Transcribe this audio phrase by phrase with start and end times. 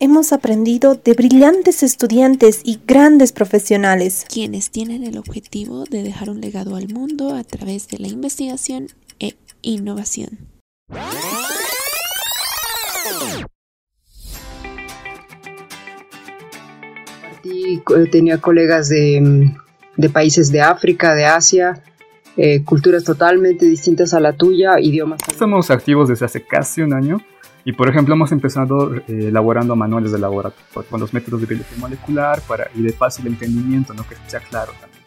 [0.00, 6.40] hemos aprendido de brillantes estudiantes y grandes profesionales, quienes tienen el objetivo de dejar un
[6.40, 8.88] legado al mundo a través de la investigación
[9.18, 10.38] e innovación.
[18.10, 19.52] Tenía colegas de,
[20.12, 21.82] países de África, de Asia,
[22.36, 25.20] eh, culturas totalmente distintas a la tuya, idiomas.
[25.28, 27.20] Estamos activos desde hace casi un año
[27.64, 31.78] y por ejemplo hemos empezado eh, elaborando manuales de laboratorio con los métodos de biología
[31.78, 34.06] molecular para, y de fácil entendimiento, ¿no?
[34.06, 35.02] que sea claro también.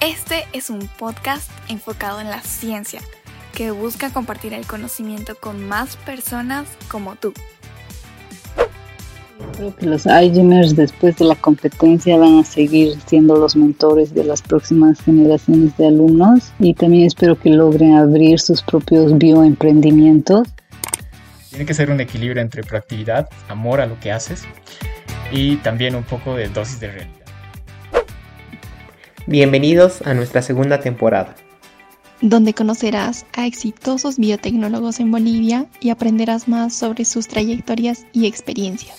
[0.00, 3.00] Este es un podcast enfocado en la ciencia
[3.54, 7.34] que busca compartir el conocimiento con más personas como tú.
[9.56, 14.24] Creo que los iGeners después de la competencia van a seguir siendo los mentores de
[14.24, 20.48] las próximas generaciones de alumnos y también espero que logren abrir sus propios bioemprendimientos
[21.50, 24.44] tiene que ser un equilibrio entre proactividad, amor a lo que haces
[25.32, 27.16] y también un poco de dosis de realidad.
[29.26, 31.34] Bienvenidos a nuestra segunda temporada.
[32.20, 38.96] Donde conocerás a exitosos biotecnólogos en Bolivia y aprenderás más sobre sus trayectorias y experiencias.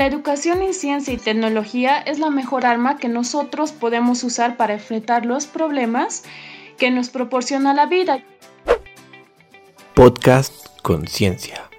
[0.00, 4.72] La educación en ciencia y tecnología es la mejor arma que nosotros podemos usar para
[4.72, 6.24] enfrentar los problemas
[6.78, 8.24] que nos proporciona la vida.
[9.92, 11.69] Podcast Conciencia.